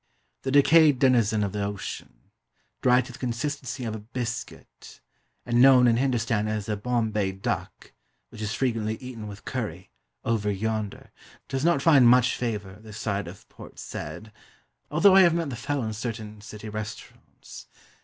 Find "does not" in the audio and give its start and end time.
11.47-11.83